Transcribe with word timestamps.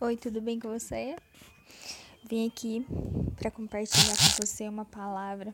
Oi, 0.00 0.16
tudo 0.16 0.40
bem 0.40 0.60
com 0.60 0.68
você? 0.68 1.16
Vim 2.22 2.46
aqui 2.46 2.86
para 3.34 3.50
compartilhar 3.50 4.16
com 4.16 4.46
você 4.46 4.68
uma 4.68 4.84
palavra 4.84 5.52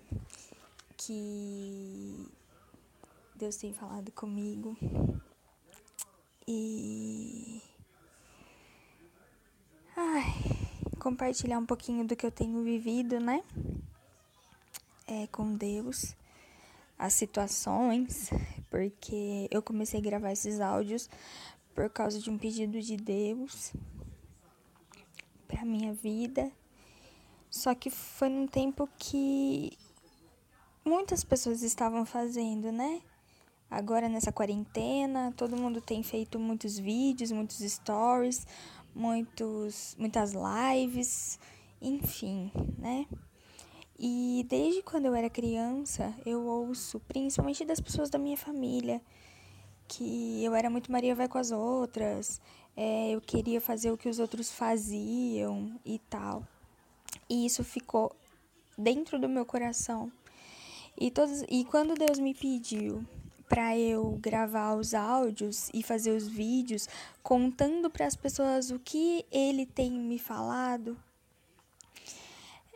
que 0.98 2.28
Deus 3.34 3.56
tem 3.56 3.72
falado 3.72 4.12
comigo 4.12 4.76
e 6.46 7.62
ai, 9.96 10.34
compartilhar 10.98 11.58
um 11.58 11.64
pouquinho 11.64 12.06
do 12.06 12.14
que 12.14 12.26
eu 12.26 12.30
tenho 12.30 12.62
vivido, 12.62 13.18
né? 13.18 13.42
É, 15.06 15.26
com 15.28 15.56
Deus, 15.56 16.14
as 16.98 17.14
situações, 17.14 18.28
porque 18.68 19.48
eu 19.50 19.62
comecei 19.62 20.00
a 20.00 20.02
gravar 20.02 20.32
esses 20.32 20.60
áudios 20.60 21.08
por 21.74 21.88
causa 21.88 22.20
de 22.20 22.28
um 22.28 22.36
pedido 22.36 22.78
de 22.82 22.98
Deus 22.98 23.72
para 25.64 25.70
minha 25.70 25.94
vida. 25.94 26.52
Só 27.50 27.74
que 27.74 27.88
foi 27.88 28.28
num 28.28 28.46
tempo 28.46 28.88
que 28.98 29.72
muitas 30.84 31.24
pessoas 31.24 31.62
estavam 31.62 32.04
fazendo, 32.04 32.70
né? 32.70 33.00
Agora 33.70 34.08
nessa 34.08 34.30
quarentena, 34.30 35.32
todo 35.36 35.56
mundo 35.56 35.80
tem 35.80 36.02
feito 36.02 36.38
muitos 36.38 36.78
vídeos, 36.78 37.32
muitos 37.32 37.58
stories, 37.60 38.46
muitos 38.94 39.96
muitas 39.98 40.32
lives, 40.34 41.38
enfim, 41.80 42.52
né? 42.78 43.06
E 43.98 44.44
desde 44.48 44.82
quando 44.82 45.06
eu 45.06 45.14
era 45.14 45.30
criança, 45.30 46.14
eu 46.26 46.44
ouço, 46.44 47.00
principalmente 47.00 47.64
das 47.64 47.80
pessoas 47.80 48.10
da 48.10 48.18
minha 48.18 48.36
família, 48.36 49.00
que 49.88 50.44
eu 50.44 50.54
era 50.54 50.68
muito 50.68 50.92
Maria 50.92 51.14
vai 51.14 51.28
com 51.28 51.38
as 51.38 51.52
outras, 51.52 52.40
é, 52.76 53.10
eu 53.10 53.20
queria 53.20 53.60
fazer 53.60 53.90
o 53.90 53.96
que 53.96 54.08
os 54.08 54.18
outros 54.18 54.50
faziam 54.50 55.78
e 55.84 55.98
tal. 56.10 56.46
E 57.28 57.46
isso 57.46 57.62
ficou 57.62 58.14
dentro 58.76 59.18
do 59.18 59.28
meu 59.28 59.44
coração. 59.44 60.10
E, 60.98 61.10
todos, 61.10 61.44
e 61.48 61.64
quando 61.64 61.94
Deus 61.94 62.18
me 62.18 62.34
pediu 62.34 63.04
para 63.48 63.76
eu 63.76 64.18
gravar 64.20 64.74
os 64.74 64.94
áudios 64.94 65.70
e 65.72 65.82
fazer 65.82 66.12
os 66.12 66.26
vídeos 66.26 66.88
contando 67.22 67.90
para 67.90 68.06
as 68.06 68.16
pessoas 68.16 68.70
o 68.70 68.78
que 68.78 69.24
ele 69.30 69.66
tem 69.66 69.92
me 69.92 70.18
falado, 70.18 70.96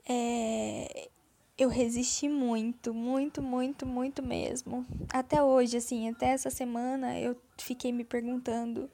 é, 0.09 1.09
eu 1.57 1.69
resisti 1.69 2.29
muito, 2.29 2.95
muito, 2.95 3.43
muito, 3.43 3.85
muito 3.85 4.23
mesmo. 4.23 4.87
Até 5.13 5.43
hoje, 5.43 5.77
assim, 5.77 6.09
até 6.09 6.27
essa 6.29 6.51
semana 6.51 7.19
eu 7.19 7.37
fiquei 7.57 7.91
me 7.91 8.05
perguntando 8.05 8.89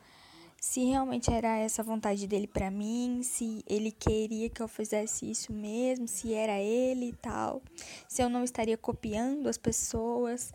se 0.65 0.83
realmente 0.83 1.31
era 1.31 1.59
essa 1.59 1.83
vontade 1.83 2.27
dele 2.27 2.47
para 2.47 2.71
mim, 2.71 3.21
se 3.23 3.63
ele 3.69 3.93
queria 3.93 4.49
que 4.49 4.63
eu 4.63 4.67
fizesse 4.67 5.31
isso 5.31 5.53
mesmo, 5.53 6.09
se 6.09 6.33
era 6.33 6.59
ele 6.59 7.11
e 7.11 7.13
tal, 7.13 7.61
se 8.09 8.23
eu 8.23 8.31
não 8.31 8.43
estaria 8.43 8.77
copiando 8.79 9.47
as 9.47 9.59
pessoas, 9.59 10.55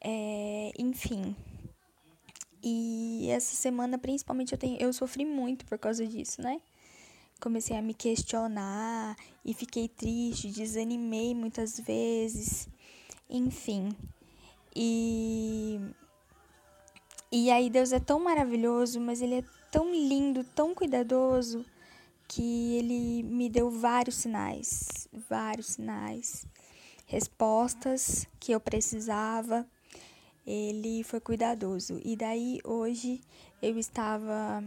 é, 0.00 0.72
enfim. 0.78 1.36
E 2.62 3.28
essa 3.30 3.54
semana, 3.54 3.98
principalmente, 3.98 4.52
eu, 4.52 4.58
tenho, 4.58 4.80
eu 4.80 4.90
sofri 4.90 5.26
muito 5.26 5.66
por 5.66 5.78
causa 5.78 6.06
disso, 6.06 6.40
né? 6.40 6.58
Comecei 7.38 7.76
a 7.76 7.82
me 7.82 7.92
questionar 7.92 9.18
e 9.44 9.52
fiquei 9.52 9.86
triste, 9.86 10.50
desanimei 10.50 11.34
muitas 11.34 11.78
vezes, 11.78 12.70
enfim. 13.28 13.94
E 14.74 15.78
e 17.30 17.50
aí 17.50 17.68
Deus 17.68 17.92
é 17.92 17.98
tão 17.98 18.20
maravilhoso, 18.20 19.00
mas 19.00 19.20
ele 19.20 19.36
é 19.36 19.44
tão 19.70 19.90
lindo, 19.92 20.44
tão 20.44 20.74
cuidadoso, 20.74 21.64
que 22.28 22.76
ele 22.76 23.22
me 23.22 23.48
deu 23.48 23.70
vários 23.70 24.16
sinais, 24.16 25.08
vários 25.28 25.74
sinais, 25.74 26.46
respostas 27.06 28.26
que 28.38 28.52
eu 28.52 28.60
precisava. 28.60 29.66
Ele 30.46 31.02
foi 31.02 31.20
cuidadoso. 31.20 32.00
E 32.04 32.16
daí 32.16 32.60
hoje 32.64 33.20
eu 33.60 33.78
estava 33.78 34.62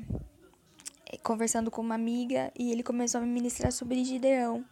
eh, 1.06 1.18
conversando 1.24 1.72
com 1.72 1.82
uma 1.82 1.96
amiga 1.96 2.52
e 2.58 2.72
ele 2.72 2.84
começou 2.84 3.20
a 3.20 3.24
me 3.24 3.32
ministrar 3.32 3.72
sobre 3.72 4.04
Gideão. 4.04 4.66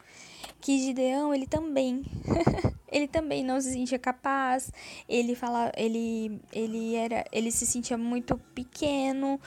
Que 0.59 0.77
Gideão, 0.79 1.33
ele 1.33 1.47
também 1.47 2.03
ele 2.91 3.07
também 3.07 3.43
não 3.43 3.59
se 3.59 3.71
sentia 3.73 3.99
capaz, 3.99 4.71
ele 5.07 5.35
fala, 5.35 5.71
ele 5.75 6.39
ele 6.51 6.95
era, 6.95 7.25
ele 7.31 7.51
se 7.51 7.65
sentia 7.65 7.97
muito 7.97 8.37
pequeno 8.53 9.39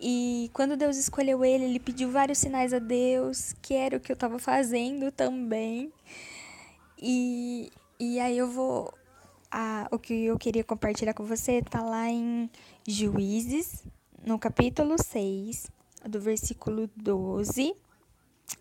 e 0.00 0.50
quando 0.52 0.76
Deus 0.76 0.96
escolheu 0.96 1.44
ele, 1.44 1.64
ele 1.64 1.80
pediu 1.80 2.10
vários 2.10 2.38
sinais 2.38 2.74
a 2.74 2.78
Deus, 2.78 3.54
que 3.62 3.74
era 3.74 3.96
o 3.96 4.00
que 4.00 4.12
eu 4.12 4.14
estava 4.14 4.38
fazendo 4.38 5.10
também. 5.10 5.92
E 7.00 7.70
e 7.98 8.20
aí 8.20 8.36
eu 8.36 8.48
vou 8.50 8.92
a, 9.50 9.88
o 9.90 9.98
que 9.98 10.12
eu 10.26 10.38
queria 10.38 10.62
compartilhar 10.62 11.14
com 11.14 11.24
você 11.24 11.62
tá 11.62 11.80
lá 11.82 12.10
em 12.10 12.50
Juízes, 12.86 13.84
no 14.24 14.38
capítulo 14.38 14.96
6, 15.02 15.70
do 16.04 16.20
versículo 16.20 16.90
12 16.94 17.74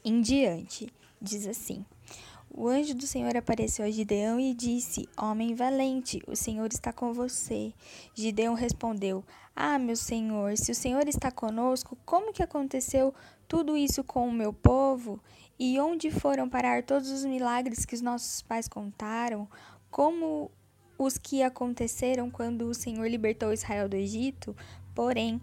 em 0.06 0.22
diante. 0.22 0.88
Diz 1.22 1.46
assim: 1.48 1.86
o 2.58 2.70
anjo 2.70 2.96
do 2.96 3.06
Senhor 3.06 3.36
apareceu 3.36 3.84
a 3.84 3.92
Gideão 3.92 4.40
e 4.40 4.54
disse: 4.54 5.10
Homem 5.18 5.54
valente, 5.54 6.22
o 6.26 6.38
Senhor 6.38 6.70
está 6.72 6.94
com 6.94 7.12
você. 7.12 7.74
Gideão 8.14 8.54
respondeu: 8.54 9.26
Ah, 9.54 9.78
meu 9.78 9.98
Senhor, 9.98 10.58
se 10.58 10.72
o 10.72 10.76
Senhor 10.76 11.06
está 11.06 11.30
conosco, 11.30 11.98
como 12.06 12.32
que 12.32 12.42
aconteceu 12.42 13.14
tudo 13.46 13.76
isso 13.76 14.06
com 14.06 14.30
o 14.30 14.32
meu 14.32 14.54
povo? 14.54 15.20
E 15.60 15.78
onde 15.82 16.10
foram 16.10 16.48
parar 16.48 16.82
todos 16.84 17.12
os 17.12 17.26
milagres 17.26 17.84
que 17.84 17.94
os 17.94 18.02
nossos 18.02 18.42
pais 18.42 18.70
contaram? 18.70 19.50
Como 19.92 20.50
os 20.98 21.18
que 21.18 21.44
aconteceram 21.44 22.32
quando 22.32 22.70
o 22.70 22.74
Senhor 22.74 23.06
libertou 23.10 23.52
Israel 23.52 23.90
do 23.90 23.98
Egito? 23.98 24.56
Porém, 24.94 25.42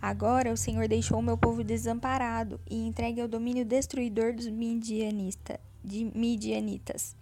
agora 0.00 0.50
o 0.50 0.56
Senhor 0.56 0.88
deixou 0.88 1.18
o 1.18 1.22
meu 1.22 1.36
povo 1.36 1.62
desamparado 1.62 2.58
e 2.70 2.86
entregue 2.86 3.20
ao 3.20 3.28
domínio 3.28 3.66
destruidor 3.66 4.34
dos 4.34 4.48
midianistas 4.48 5.58
de 5.84 6.04
midianitas. 6.14 7.14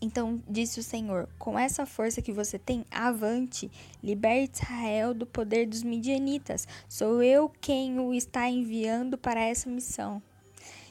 Então 0.00 0.42
disse 0.48 0.80
o 0.80 0.82
Senhor: 0.82 1.28
Com 1.38 1.58
essa 1.58 1.86
força 1.86 2.20
que 2.20 2.32
você 2.32 2.58
tem, 2.58 2.84
avante, 2.90 3.70
liberte 4.02 4.62
Israel 4.62 5.14
do 5.14 5.26
poder 5.26 5.66
dos 5.66 5.82
midianitas. 5.82 6.68
Sou 6.88 7.22
eu 7.22 7.50
quem 7.60 7.98
o 7.98 8.12
está 8.12 8.48
enviando 8.48 9.16
para 9.16 9.40
essa 9.40 9.68
missão. 9.68 10.22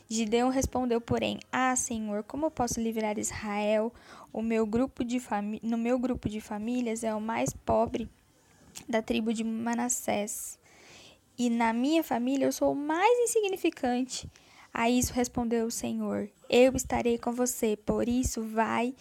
Gideão 0.09 0.49
respondeu, 0.49 0.99
porém: 0.99 1.39
Ah, 1.51 1.75
Senhor, 1.75 2.23
como 2.23 2.45
eu 2.47 2.51
posso 2.51 2.79
livrar 2.79 3.17
Israel? 3.19 3.93
O 4.31 4.41
meu 4.41 4.65
grupo 4.65 5.03
de 5.03 5.21
no 5.61 5.77
meu 5.77 5.99
grupo 5.99 6.27
de 6.27 6.41
famílias 6.41 7.03
é 7.03 7.13
o 7.13 7.21
mais 7.21 7.53
pobre 7.53 8.09
da 8.87 9.01
tribo 9.01 9.33
de 9.33 9.43
Manassés. 9.43 10.59
E 11.37 11.49
na 11.49 11.73
minha 11.73 12.03
família 12.03 12.45
eu 12.45 12.51
sou 12.51 12.71
o 12.71 12.75
mais 12.75 13.29
insignificante. 13.29 14.29
A 14.73 14.89
isso 14.89 15.13
respondeu 15.13 15.67
o 15.67 15.71
Senhor: 15.71 16.29
Eu 16.49 16.75
estarei 16.75 17.17
com 17.17 17.31
você, 17.31 17.77
por 17.77 18.09
isso 18.09 18.41
vai 18.41 18.95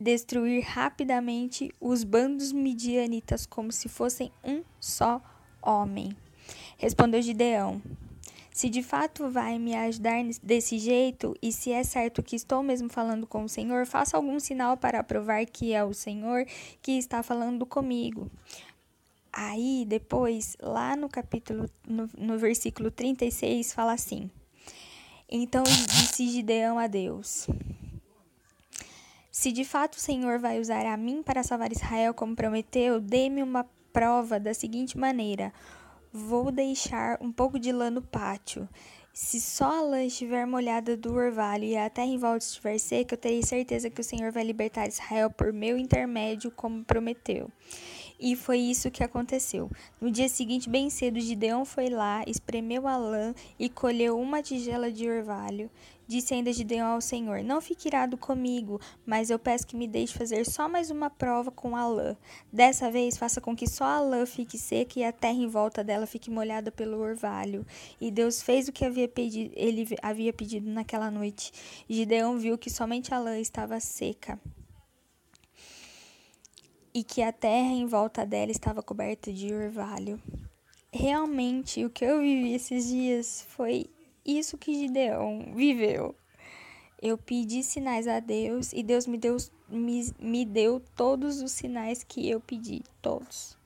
destruir 0.00 0.64
rapidamente 0.64 1.70
os 1.80 2.02
bandos 2.02 2.50
midianitas 2.50 3.46
como 3.46 3.70
se 3.70 3.88
fossem 3.88 4.32
um 4.42 4.62
só 4.80 5.22
homem. 5.60 6.16
Respondeu 6.78 7.20
Gideão: 7.20 7.82
Se 8.50 8.70
de 8.70 8.82
fato 8.82 9.28
vai 9.28 9.58
me 9.58 9.74
ajudar 9.74 10.24
desse 10.42 10.78
jeito, 10.78 11.36
e 11.42 11.52
se 11.52 11.70
é 11.70 11.84
certo 11.84 12.22
que 12.22 12.34
estou 12.34 12.62
mesmo 12.62 12.88
falando 12.88 13.26
com 13.26 13.44
o 13.44 13.48
Senhor, 13.48 13.86
faça 13.86 14.16
algum 14.16 14.40
sinal 14.40 14.78
para 14.78 15.04
provar 15.04 15.44
que 15.44 15.74
é 15.74 15.84
o 15.84 15.92
Senhor 15.92 16.46
que 16.80 16.92
está 16.92 17.22
falando 17.22 17.66
comigo. 17.66 18.30
Aí, 19.32 19.86
depois, 19.88 20.56
lá 20.60 20.94
no 20.94 21.08
capítulo, 21.08 21.68
no, 21.88 22.08
no 22.18 22.38
versículo 22.38 22.90
36, 22.90 23.72
fala 23.72 23.94
assim: 23.94 24.30
Então 25.28 25.62
disse 25.62 26.28
Gideão 26.28 26.78
a 26.78 26.86
Deus: 26.86 27.48
Se 29.30 29.50
de 29.50 29.64
fato 29.64 29.94
o 29.94 30.00
Senhor 30.00 30.38
vai 30.38 30.60
usar 30.60 30.84
a 30.84 30.96
mim 30.98 31.22
para 31.22 31.42
salvar 31.42 31.72
Israel 31.72 32.12
como 32.12 32.36
prometeu, 32.36 33.00
dê-me 33.00 33.42
uma 33.42 33.64
prova 33.90 34.38
da 34.38 34.52
seguinte 34.52 34.98
maneira: 34.98 35.50
Vou 36.12 36.52
deixar 36.52 37.16
um 37.22 37.32
pouco 37.32 37.58
de 37.58 37.72
lã 37.72 37.90
no 37.90 38.02
pátio. 38.02 38.68
Se 39.14 39.40
só 39.40 39.78
a 39.78 39.82
lã 39.82 40.04
estiver 40.04 40.46
molhada 40.46 40.96
do 40.96 41.14
orvalho 41.14 41.64
e 41.64 41.76
a 41.76 41.88
terra 41.90 42.06
em 42.06 42.18
volta 42.18 42.44
estiver 42.44 42.78
seca, 42.78 43.14
eu 43.14 43.18
terei 43.18 43.42
certeza 43.42 43.90
que 43.90 44.00
o 44.00 44.04
Senhor 44.04 44.32
vai 44.32 44.42
libertar 44.42 44.88
Israel 44.88 45.30
por 45.30 45.52
meu 45.52 45.76
intermédio, 45.76 46.50
como 46.50 46.82
prometeu. 46.82 47.50
E 48.24 48.36
foi 48.36 48.58
isso 48.58 48.88
que 48.88 49.02
aconteceu. 49.02 49.68
No 50.00 50.08
dia 50.08 50.28
seguinte, 50.28 50.70
bem 50.70 50.88
cedo, 50.88 51.18
Gideão 51.18 51.64
foi 51.64 51.88
lá, 51.88 52.22
espremeu 52.24 52.86
a 52.86 52.96
lã 52.96 53.34
e 53.58 53.68
colheu 53.68 54.16
uma 54.16 54.40
tigela 54.40 54.92
de 54.92 55.10
orvalho. 55.10 55.68
Disse 56.06 56.32
ainda 56.32 56.52
Gideão 56.52 56.86
ao 56.86 57.00
Senhor: 57.00 57.42
Não 57.42 57.60
fique 57.60 57.88
irado 57.88 58.16
comigo, 58.16 58.80
mas 59.04 59.28
eu 59.28 59.40
peço 59.40 59.66
que 59.66 59.76
me 59.76 59.88
deixe 59.88 60.16
fazer 60.16 60.46
só 60.46 60.68
mais 60.68 60.88
uma 60.88 61.10
prova 61.10 61.50
com 61.50 61.74
a 61.74 61.84
lã. 61.84 62.16
Dessa 62.52 62.92
vez, 62.92 63.16
faça 63.16 63.40
com 63.40 63.56
que 63.56 63.68
só 63.68 63.86
a 63.86 64.00
lã 64.00 64.24
fique 64.24 64.56
seca 64.56 65.00
e 65.00 65.04
a 65.04 65.10
terra 65.10 65.38
em 65.38 65.48
volta 65.48 65.82
dela 65.82 66.06
fique 66.06 66.30
molhada 66.30 66.70
pelo 66.70 67.00
orvalho. 67.00 67.66
E 68.00 68.08
Deus 68.08 68.40
fez 68.40 68.68
o 68.68 68.72
que 68.72 68.84
havia 68.84 69.08
pedido, 69.08 69.52
ele 69.56 69.84
havia 70.00 70.32
pedido 70.32 70.70
naquela 70.70 71.10
noite. 71.10 71.50
Gideão 71.90 72.38
viu 72.38 72.56
que 72.56 72.70
somente 72.70 73.12
a 73.12 73.18
lã 73.18 73.40
estava 73.40 73.80
seca 73.80 74.38
e 76.94 77.02
que 77.02 77.22
a 77.22 77.32
terra 77.32 77.72
em 77.72 77.86
volta 77.86 78.26
dela 78.26 78.50
estava 78.50 78.82
coberta 78.82 79.32
de 79.32 79.52
orvalho. 79.52 80.20
Realmente, 80.92 81.84
o 81.84 81.90
que 81.90 82.04
eu 82.04 82.20
vivi 82.20 82.52
esses 82.52 82.88
dias 82.88 83.46
foi 83.48 83.86
isso 84.24 84.58
que 84.58 84.74
Gideão 84.74 85.52
viveu. 85.54 86.14
Eu 87.00 87.18
pedi 87.18 87.62
sinais 87.62 88.06
a 88.06 88.20
Deus 88.20 88.72
e 88.72 88.82
Deus 88.82 89.06
me 89.06 89.18
deu, 89.18 89.36
me, 89.68 90.12
me 90.20 90.44
deu 90.44 90.80
todos 90.94 91.40
os 91.40 91.50
sinais 91.50 92.04
que 92.04 92.28
eu 92.28 92.40
pedi, 92.40 92.82
todos. 93.00 93.56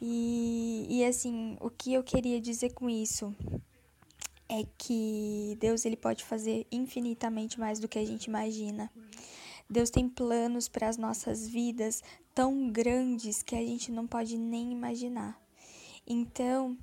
E, 0.00 0.86
e 0.88 1.04
assim, 1.04 1.56
o 1.60 1.70
que 1.70 1.94
eu 1.94 2.02
queria 2.02 2.40
dizer 2.40 2.72
com 2.72 2.88
isso 2.90 3.34
é 4.48 4.64
que 4.78 5.56
Deus 5.60 5.84
ele 5.84 5.96
pode 5.96 6.24
fazer 6.24 6.66
infinitamente 6.70 7.58
mais 7.58 7.78
do 7.78 7.88
que 7.88 7.98
a 7.98 8.04
gente 8.04 8.24
imagina. 8.24 8.90
Deus 9.68 9.90
tem 9.90 10.08
planos 10.08 10.68
para 10.68 10.88
as 10.88 10.96
nossas 10.96 11.48
vidas 11.48 12.02
tão 12.34 12.70
grandes 12.70 13.42
que 13.42 13.56
a 13.56 13.64
gente 13.64 13.90
não 13.90 14.06
pode 14.06 14.38
nem 14.38 14.72
imaginar. 14.72 15.40
Então, 16.06 16.76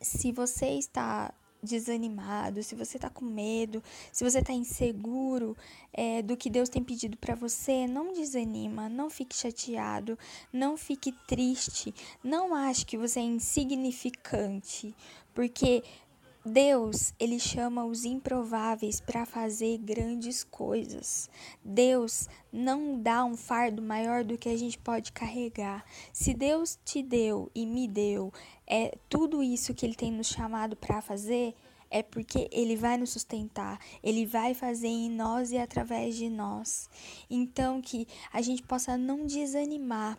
se 0.00 0.32
você 0.32 0.70
está 0.70 1.32
desanimado, 1.62 2.62
se 2.62 2.74
você 2.74 2.96
está 2.96 3.08
com 3.08 3.24
medo, 3.24 3.82
se 4.10 4.24
você 4.28 4.40
está 4.40 4.52
inseguro 4.52 5.56
é, 5.92 6.20
do 6.20 6.36
que 6.36 6.50
Deus 6.50 6.68
tem 6.68 6.82
pedido 6.82 7.16
para 7.16 7.36
você, 7.36 7.86
não 7.86 8.12
desanima, 8.12 8.88
não 8.88 9.08
fique 9.08 9.36
chateado, 9.36 10.18
não 10.52 10.76
fique 10.76 11.12
triste, 11.28 11.94
não 12.22 12.52
ache 12.52 12.84
que 12.84 12.98
você 12.98 13.20
é 13.20 13.22
insignificante, 13.22 14.92
porque 15.32 15.84
Deus, 16.44 17.14
ele 17.20 17.38
chama 17.38 17.84
os 17.84 18.04
improváveis 18.04 19.00
para 19.00 19.24
fazer 19.24 19.78
grandes 19.78 20.42
coisas. 20.42 21.30
Deus 21.64 22.28
não 22.52 23.00
dá 23.00 23.24
um 23.24 23.36
fardo 23.36 23.80
maior 23.80 24.24
do 24.24 24.36
que 24.36 24.48
a 24.48 24.56
gente 24.56 24.76
pode 24.76 25.12
carregar. 25.12 25.84
Se 26.12 26.34
Deus 26.34 26.76
te 26.84 27.00
deu 27.00 27.48
e 27.54 27.64
me 27.64 27.86
deu 27.86 28.32
é 28.66 28.98
tudo 29.08 29.40
isso 29.40 29.72
que 29.72 29.86
ele 29.86 29.94
tem 29.94 30.10
nos 30.10 30.26
chamado 30.26 30.74
para 30.74 31.00
fazer, 31.00 31.54
é 31.88 32.02
porque 32.02 32.48
ele 32.50 32.74
vai 32.74 32.96
nos 32.96 33.10
sustentar, 33.10 33.78
ele 34.02 34.26
vai 34.26 34.52
fazer 34.52 34.88
em 34.88 35.10
nós 35.10 35.52
e 35.52 35.58
através 35.58 36.16
de 36.16 36.28
nós. 36.28 36.90
Então 37.30 37.80
que 37.80 38.08
a 38.32 38.42
gente 38.42 38.64
possa 38.64 38.96
não 38.96 39.26
desanimar 39.26 40.18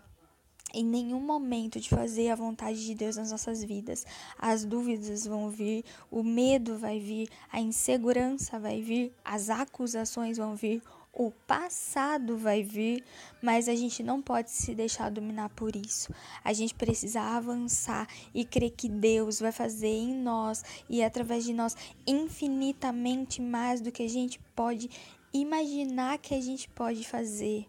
em 0.74 0.84
nenhum 0.84 1.20
momento 1.20 1.80
de 1.80 1.88
fazer 1.88 2.30
a 2.30 2.36
vontade 2.36 2.84
de 2.84 2.96
Deus 2.96 3.16
nas 3.16 3.32
nossas 3.32 3.64
vidas. 3.64 4.06
As 4.38 4.66
dúvidas 4.66 5.28
vão 5.28 5.50
vir, 5.50 5.86
o 6.10 6.24
medo 6.24 6.78
vai 6.78 7.00
vir, 7.00 7.30
a 7.52 7.62
insegurança 7.62 8.60
vai 8.60 8.82
vir, 8.82 9.14
as 9.24 9.50
acusações 9.50 10.38
vão 10.38 10.56
vir, 10.56 10.82
o 11.14 11.30
passado 11.30 12.36
vai 12.36 12.64
vir, 12.64 13.04
mas 13.40 13.70
a 13.70 13.76
gente 13.76 14.02
não 14.02 14.20
pode 14.20 14.50
se 14.50 14.74
deixar 14.74 15.12
dominar 15.12 15.50
por 15.50 15.76
isso. 15.76 16.12
A 16.44 16.52
gente 16.54 16.74
precisa 16.74 17.22
avançar 17.22 18.08
e 18.34 18.44
crer 18.44 18.72
que 18.72 18.90
Deus 18.90 19.40
vai 19.40 19.52
fazer 19.52 19.94
em 19.94 20.16
nós 20.16 20.64
e 20.90 21.04
através 21.04 21.46
de 21.46 21.54
nós 21.54 21.78
infinitamente 22.08 23.40
mais 23.40 23.80
do 23.80 23.92
que 23.92 24.02
a 24.02 24.10
gente 24.10 24.40
pode 24.56 24.90
imaginar 25.32 26.18
que 26.18 26.34
a 26.34 26.42
gente 26.42 26.68
pode 26.70 27.04
fazer 27.08 27.68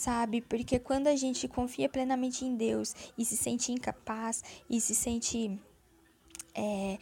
sabe? 0.00 0.40
Porque 0.40 0.78
quando 0.78 1.08
a 1.08 1.14
gente 1.14 1.46
confia 1.46 1.88
plenamente 1.88 2.44
em 2.44 2.56
Deus 2.56 2.94
e 3.18 3.24
se 3.24 3.36
sente 3.36 3.70
incapaz 3.70 4.42
e 4.68 4.80
se 4.80 4.94
sente 4.94 5.60
é, 6.54 6.98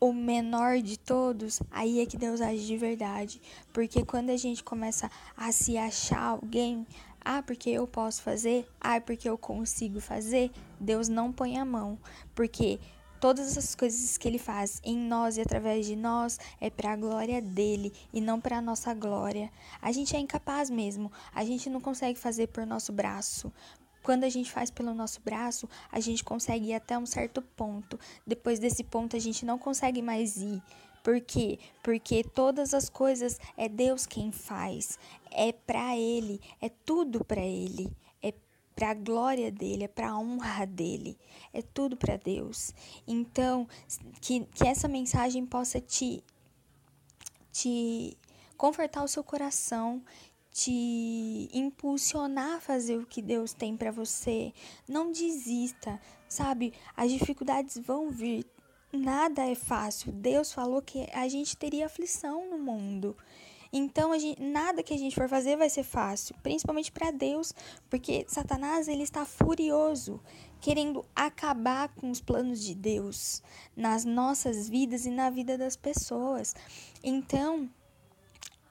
o 0.00 0.12
menor 0.12 0.82
de 0.82 0.98
todos, 0.98 1.62
aí 1.70 2.00
é 2.00 2.06
que 2.06 2.16
Deus 2.16 2.40
age 2.40 2.66
de 2.66 2.76
verdade. 2.76 3.40
Porque 3.72 4.04
quando 4.04 4.30
a 4.30 4.36
gente 4.36 4.64
começa 4.64 5.08
a 5.36 5.52
se 5.52 5.78
achar 5.78 6.22
alguém, 6.22 6.84
ah, 7.24 7.40
porque 7.40 7.70
eu 7.70 7.86
posso 7.86 8.20
fazer, 8.20 8.66
ah, 8.80 9.00
porque 9.00 9.28
eu 9.28 9.38
consigo 9.38 10.00
fazer, 10.00 10.50
Deus 10.80 11.08
não 11.08 11.32
põe 11.32 11.56
a 11.56 11.64
mão. 11.64 11.96
Porque 12.34 12.80
Todas 13.20 13.58
as 13.58 13.74
coisas 13.74 14.16
que 14.16 14.26
ele 14.26 14.38
faz 14.38 14.80
em 14.82 14.96
nós 14.96 15.36
e 15.36 15.42
através 15.42 15.84
de 15.84 15.94
nós 15.94 16.40
é 16.58 16.70
para 16.70 16.92
a 16.92 16.96
glória 16.96 17.42
dele 17.42 17.92
e 18.14 18.20
não 18.20 18.40
para 18.40 18.56
a 18.56 18.62
nossa 18.62 18.94
glória. 18.94 19.52
A 19.82 19.92
gente 19.92 20.16
é 20.16 20.18
incapaz 20.18 20.70
mesmo. 20.70 21.12
A 21.34 21.44
gente 21.44 21.68
não 21.68 21.82
consegue 21.82 22.18
fazer 22.18 22.46
por 22.46 22.64
nosso 22.64 22.94
braço. 22.94 23.52
Quando 24.02 24.24
a 24.24 24.28
gente 24.30 24.50
faz 24.50 24.70
pelo 24.70 24.94
nosso 24.94 25.20
braço, 25.20 25.68
a 25.92 26.00
gente 26.00 26.24
consegue 26.24 26.68
ir 26.68 26.74
até 26.74 26.96
um 26.96 27.04
certo 27.04 27.42
ponto. 27.42 28.00
Depois 28.26 28.58
desse 28.58 28.82
ponto, 28.82 29.14
a 29.14 29.20
gente 29.20 29.44
não 29.44 29.58
consegue 29.58 30.00
mais 30.00 30.38
ir. 30.38 30.62
Por 31.04 31.20
quê? 31.20 31.58
Porque 31.82 32.24
todas 32.24 32.72
as 32.72 32.88
coisas 32.88 33.38
é 33.54 33.68
Deus 33.68 34.06
quem 34.06 34.32
faz. 34.32 34.98
É 35.30 35.52
para 35.52 35.94
ele, 35.94 36.40
é 36.58 36.70
tudo 36.70 37.22
para 37.22 37.42
ele 37.42 37.94
para 38.80 38.92
a 38.92 38.94
glória 38.94 39.52
dele, 39.52 39.84
é 39.84 39.88
para 39.88 40.08
a 40.08 40.18
honra 40.18 40.66
dele, 40.66 41.18
é 41.52 41.60
tudo 41.60 41.98
para 41.98 42.16
Deus. 42.16 42.72
Então, 43.06 43.68
que, 44.22 44.40
que 44.54 44.66
essa 44.66 44.88
mensagem 44.88 45.44
possa 45.44 45.78
te, 45.78 46.24
te 47.52 48.16
confortar 48.56 49.04
o 49.04 49.08
seu 49.08 49.22
coração, 49.22 50.02
te 50.50 51.50
impulsionar 51.52 52.56
a 52.56 52.60
fazer 52.60 52.96
o 52.96 53.04
que 53.04 53.20
Deus 53.20 53.52
tem 53.52 53.76
para 53.76 53.90
você. 53.90 54.50
Não 54.88 55.12
desista, 55.12 56.00
sabe? 56.26 56.72
As 56.96 57.10
dificuldades 57.10 57.76
vão 57.76 58.08
vir. 58.10 58.46
Nada 58.90 59.44
é 59.46 59.54
fácil. 59.54 60.10
Deus 60.10 60.54
falou 60.54 60.80
que 60.80 61.06
a 61.12 61.28
gente 61.28 61.54
teria 61.54 61.84
aflição 61.84 62.48
no 62.48 62.58
mundo. 62.58 63.14
Então, 63.72 64.18
gente, 64.18 64.42
nada 64.42 64.82
que 64.82 64.92
a 64.92 64.98
gente 64.98 65.14
for 65.14 65.28
fazer 65.28 65.56
vai 65.56 65.70
ser 65.70 65.84
fácil, 65.84 66.34
principalmente 66.42 66.90
para 66.90 67.12
Deus, 67.12 67.54
porque 67.88 68.24
Satanás 68.28 68.88
ele 68.88 69.04
está 69.04 69.24
furioso, 69.24 70.20
querendo 70.60 71.04
acabar 71.14 71.88
com 71.94 72.10
os 72.10 72.20
planos 72.20 72.60
de 72.60 72.74
Deus 72.74 73.42
nas 73.76 74.04
nossas 74.04 74.68
vidas 74.68 75.06
e 75.06 75.10
na 75.10 75.30
vida 75.30 75.56
das 75.56 75.76
pessoas. 75.76 76.54
Então, 77.02 77.70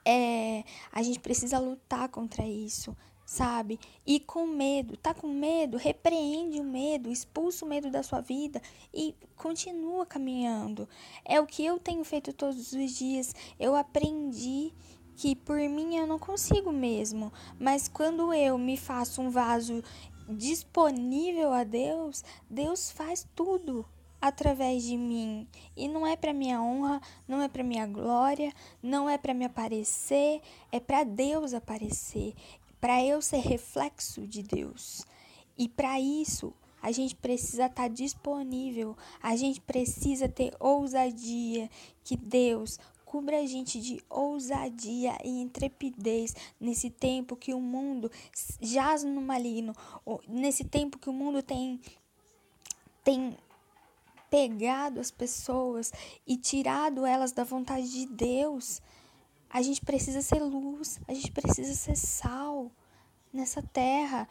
é, 0.04 0.64
a 0.92 1.02
gente 1.02 1.20
precisa 1.20 1.58
lutar 1.58 2.08
contra 2.10 2.46
isso, 2.46 2.94
sabe? 3.30 3.78
E 4.04 4.18
com 4.18 4.44
medo, 4.44 4.96
tá 4.96 5.14
com 5.14 5.28
medo, 5.28 5.76
repreende 5.76 6.58
o 6.58 6.64
medo, 6.64 7.12
expulsa 7.12 7.64
o 7.64 7.68
medo 7.68 7.88
da 7.88 8.02
sua 8.02 8.20
vida 8.20 8.60
e 8.92 9.14
continua 9.36 10.04
caminhando. 10.04 10.88
É 11.24 11.40
o 11.40 11.46
que 11.46 11.64
eu 11.64 11.78
tenho 11.78 12.02
feito 12.02 12.32
todos 12.32 12.72
os 12.72 12.90
dias. 12.90 13.32
Eu 13.56 13.76
aprendi 13.76 14.72
que 15.14 15.36
por 15.36 15.60
mim 15.60 15.94
eu 15.94 16.08
não 16.08 16.18
consigo 16.18 16.72
mesmo, 16.72 17.32
mas 17.56 17.86
quando 17.86 18.34
eu 18.34 18.58
me 18.58 18.76
faço 18.76 19.22
um 19.22 19.30
vaso 19.30 19.80
disponível 20.28 21.52
a 21.52 21.62
Deus, 21.62 22.24
Deus 22.50 22.90
faz 22.90 23.24
tudo 23.36 23.86
através 24.20 24.82
de 24.82 24.96
mim. 24.96 25.46
E 25.76 25.86
não 25.86 26.04
é 26.04 26.16
para 26.16 26.32
minha 26.32 26.60
honra, 26.60 27.00
não 27.28 27.40
é 27.40 27.48
para 27.48 27.62
minha 27.62 27.86
glória, 27.86 28.52
não 28.82 29.08
é 29.08 29.16
para 29.16 29.32
me 29.32 29.44
aparecer, 29.44 30.42
é 30.72 30.80
para 30.80 31.04
Deus 31.04 31.54
aparecer, 31.54 32.34
para 32.80 33.04
eu 33.04 33.20
ser 33.20 33.38
reflexo 33.38 34.26
de 34.26 34.42
Deus. 34.42 35.04
E 35.58 35.68
para 35.68 36.00
isso, 36.00 36.52
a 36.80 36.90
gente 36.90 37.14
precisa 37.14 37.66
estar 37.66 37.82
tá 37.82 37.88
disponível, 37.88 38.96
a 39.22 39.36
gente 39.36 39.60
precisa 39.60 40.28
ter 40.28 40.54
ousadia 40.58 41.68
que 42.02 42.16
Deus 42.16 42.78
Cubra 43.10 43.40
a 43.40 43.44
gente 43.44 43.80
de 43.80 44.00
ousadia 44.08 45.18
e 45.24 45.42
intrepidez 45.42 46.32
nesse 46.60 46.88
tempo 46.88 47.34
que 47.34 47.52
o 47.52 47.60
mundo 47.60 48.08
jaz 48.60 49.02
no 49.02 49.20
maligno, 49.20 49.74
nesse 50.28 50.62
tempo 50.62 50.96
que 50.96 51.10
o 51.10 51.12
mundo 51.12 51.42
tem 51.42 51.80
tem 53.02 53.36
pegado 54.30 55.00
as 55.00 55.10
pessoas 55.10 55.92
e 56.24 56.36
tirado 56.36 57.04
elas 57.04 57.32
da 57.32 57.42
vontade 57.42 57.90
de 57.90 58.06
Deus. 58.06 58.80
A 59.50 59.62
gente 59.62 59.80
precisa 59.84 60.22
ser 60.22 60.40
luz, 60.40 61.00
a 61.08 61.12
gente 61.12 61.32
precisa 61.32 61.74
ser 61.74 61.96
sal 61.96 62.70
nessa 63.32 63.60
terra 63.60 64.28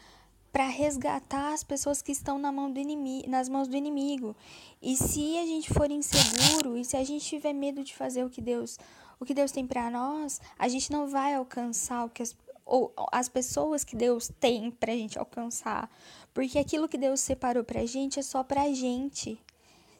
para 0.52 0.66
resgatar 0.66 1.52
as 1.52 1.62
pessoas 1.62 2.02
que 2.02 2.10
estão 2.10 2.38
na 2.38 2.50
mão 2.50 2.72
do 2.72 2.80
inimigo, 2.80 3.28
nas 3.28 3.48
mãos 3.48 3.68
do 3.68 3.76
inimigo. 3.76 4.34
E 4.82 4.96
se 4.96 5.38
a 5.38 5.46
gente 5.46 5.72
for 5.72 5.90
inseguro 5.90 6.76
e 6.76 6.84
se 6.84 6.96
a 6.96 7.04
gente 7.04 7.24
tiver 7.24 7.52
medo 7.52 7.84
de 7.84 7.94
fazer 7.94 8.24
o 8.24 8.30
que 8.30 8.40
Deus, 8.40 8.78
o 9.20 9.24
que 9.24 9.34
Deus 9.34 9.52
tem 9.52 9.66
para 9.66 9.90
nós, 9.90 10.40
a 10.58 10.66
gente 10.68 10.90
não 10.90 11.06
vai 11.06 11.34
alcançar 11.34 12.04
o 12.04 12.08
que 12.08 12.22
as, 12.22 12.36
ou 12.64 12.92
as 13.12 13.28
pessoas 13.28 13.84
que 13.84 13.96
Deus 13.96 14.30
tem 14.40 14.70
pra 14.70 14.92
gente 14.92 15.18
alcançar, 15.18 15.90
Porque 16.32 16.58
aquilo 16.58 16.88
que 16.88 16.96
Deus 16.96 17.20
separou 17.20 17.64
pra 17.64 17.84
gente 17.84 18.20
é 18.20 18.22
só 18.22 18.44
pra 18.44 18.72
gente. 18.72 19.38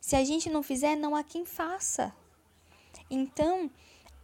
Se 0.00 0.16
a 0.16 0.24
gente 0.24 0.48
não 0.48 0.62
fizer, 0.62 0.96
não 0.96 1.14
há 1.14 1.22
quem 1.22 1.44
faça. 1.44 2.14
Então, 3.10 3.68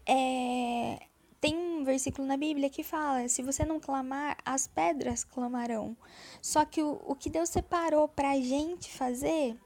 é, 0.07 1.01
tem 1.41 1.57
um 1.57 1.85
versículo 1.85 2.27
na 2.27 2.37
Bíblia 2.37 2.71
que 2.71 2.83
fala: 2.83 3.29
se 3.29 3.43
você 3.43 3.65
não 3.65 3.81
clamar, 3.81 4.37
as 4.45 4.67
pedras 4.67 5.25
clamarão. 5.25 5.97
Só 6.41 6.65
que 6.65 6.83
o, 6.83 7.01
o 7.05 7.15
que 7.15 7.29
Deus 7.29 7.49
separou 7.49 8.09
para 8.09 8.31
a 8.31 8.41
gente 8.41 8.91
fazer, 8.91 9.57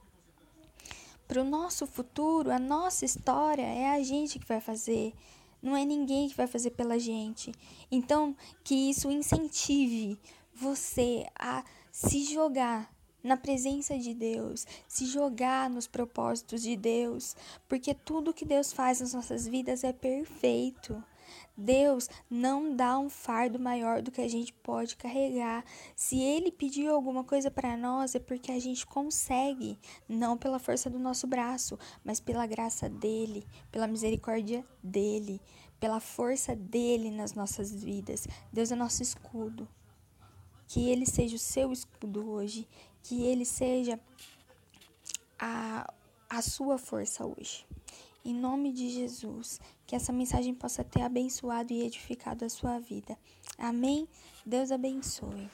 para 1.28 1.40
o 1.40 1.44
nosso 1.44 1.86
futuro, 1.86 2.50
a 2.50 2.58
nossa 2.58 3.04
história, 3.04 3.62
é 3.62 3.90
a 3.90 4.02
gente 4.02 4.38
que 4.38 4.46
vai 4.46 4.60
fazer. 4.60 5.14
Não 5.62 5.76
é 5.76 5.84
ninguém 5.84 6.28
que 6.28 6.36
vai 6.36 6.46
fazer 6.46 6.70
pela 6.70 6.98
gente. 6.98 7.52
Então, 7.90 8.34
que 8.64 8.90
isso 8.90 9.10
incentive 9.10 10.18
você 10.54 11.26
a 11.38 11.62
se 11.92 12.24
jogar 12.24 12.90
na 13.22 13.36
presença 13.36 13.98
de 13.98 14.14
Deus, 14.14 14.66
se 14.88 15.06
jogar 15.06 15.68
nos 15.68 15.86
propósitos 15.86 16.62
de 16.62 16.76
Deus, 16.76 17.36
porque 17.68 17.94
tudo 17.94 18.34
que 18.34 18.44
Deus 18.44 18.72
faz 18.72 19.00
nas 19.00 19.14
nossas 19.14 19.46
vidas 19.46 19.84
é 19.84 19.92
perfeito. 19.92 21.02
Deus 21.56 22.08
não 22.28 22.74
dá 22.74 22.98
um 22.98 23.10
fardo 23.10 23.58
maior 23.58 24.02
do 24.02 24.10
que 24.10 24.20
a 24.20 24.28
gente 24.28 24.52
pode 24.52 24.96
carregar. 24.96 25.64
Se 25.94 26.18
Ele 26.18 26.50
pediu 26.50 26.94
alguma 26.94 27.22
coisa 27.22 27.50
para 27.50 27.76
nós, 27.76 28.14
é 28.14 28.18
porque 28.18 28.50
a 28.50 28.58
gente 28.58 28.86
consegue, 28.86 29.78
não 30.08 30.36
pela 30.36 30.58
força 30.58 30.88
do 30.88 30.98
nosso 30.98 31.26
braço, 31.26 31.78
mas 32.04 32.18
pela 32.18 32.46
graça 32.46 32.88
dele, 32.88 33.46
pela 33.70 33.86
misericórdia 33.86 34.64
dele, 34.82 35.40
pela 35.78 36.00
força 36.00 36.56
dele 36.56 37.10
nas 37.10 37.34
nossas 37.34 37.72
vidas. 37.72 38.26
Deus 38.52 38.72
é 38.72 38.74
nosso 38.74 39.02
escudo. 39.02 39.68
Que 40.70 40.88
Ele 40.88 41.04
seja 41.04 41.34
o 41.34 41.38
seu 41.38 41.72
escudo 41.72 42.30
hoje, 42.30 42.68
que 43.02 43.24
Ele 43.24 43.44
seja 43.44 43.98
a, 45.36 45.92
a 46.28 46.40
sua 46.40 46.78
força 46.78 47.26
hoje. 47.26 47.66
Em 48.24 48.32
nome 48.32 48.72
de 48.72 48.88
Jesus, 48.88 49.60
que 49.84 49.96
essa 49.96 50.12
mensagem 50.12 50.54
possa 50.54 50.84
ter 50.84 51.02
abençoado 51.02 51.72
e 51.72 51.82
edificado 51.82 52.44
a 52.44 52.48
sua 52.48 52.78
vida. 52.78 53.18
Amém? 53.58 54.06
Deus 54.46 54.70
abençoe. 54.70 55.50